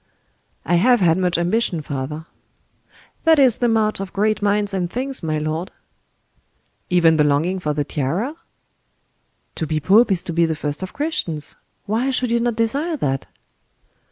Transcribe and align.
"I 0.65 0.77
have 0.81 0.99
had 0.99 1.19
much 1.19 1.37
ambition, 1.37 1.83
father." 1.83 2.25
"That 3.23 3.37
is 3.37 3.59
the 3.59 3.67
march 3.67 3.99
of 3.99 4.11
great 4.13 4.41
minds 4.41 4.73
and 4.73 4.89
things, 4.89 5.21
my 5.21 5.37
lord." 5.37 5.71
"Even 6.89 7.17
the 7.17 7.23
longing 7.23 7.59
for 7.59 7.75
the 7.75 7.83
tiara?" 7.83 8.35
"To 9.53 9.67
be 9.67 9.79
pope 9.79 10.11
is 10.11 10.23
to 10.23 10.33
be 10.33 10.47
the 10.47 10.55
first 10.55 10.81
of 10.81 10.91
Christians. 10.91 11.55
Why 11.85 12.09
should 12.09 12.31
you 12.31 12.39
not 12.39 12.55
desire 12.55 12.97
that?" 12.97 13.27